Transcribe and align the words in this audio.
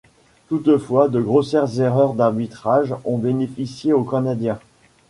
Toutefois 0.47 1.09
de 1.09 1.21
grossières 1.21 1.79
erreurs 1.79 2.15
d'arbitrage 2.15 2.95
ont 3.05 3.19
bénéficié 3.19 3.93
aux 3.93 4.03
canadiens. 4.03 4.57